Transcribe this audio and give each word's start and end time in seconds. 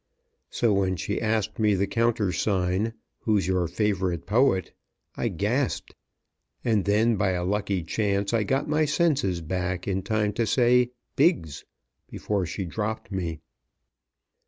So 0.49 0.73
when 0.73 0.95
she 0.95 1.21
asked 1.21 1.59
me 1.59 1.75
the 1.75 1.85
countersign, 1.85 2.93
"Who's 3.19 3.45
your 3.47 3.67
favorite 3.67 4.25
poet?" 4.25 4.73
I 5.15 5.27
gasped, 5.27 5.93
and 6.65 6.85
then, 6.85 7.17
by 7.17 7.33
a 7.33 7.43
lucky 7.45 7.83
chance, 7.83 8.33
I 8.33 8.41
got 8.41 8.67
my 8.67 8.85
senses 8.85 9.41
back 9.41 9.87
in 9.87 10.01
time 10.01 10.33
to 10.33 10.47
say 10.47 10.89
"Biggs" 11.15 11.65
before 12.09 12.47
she 12.47 12.65
dropped 12.65 13.11
me. 13.11 13.41